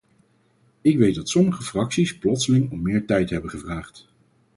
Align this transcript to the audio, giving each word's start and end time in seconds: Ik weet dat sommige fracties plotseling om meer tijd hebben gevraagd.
Ik 0.81 0.97
weet 0.97 1.15
dat 1.15 1.29
sommige 1.29 1.61
fracties 1.63 2.17
plotseling 2.17 2.71
om 2.71 2.81
meer 2.81 3.05
tijd 3.05 3.29
hebben 3.29 3.49
gevraagd. 3.49 4.07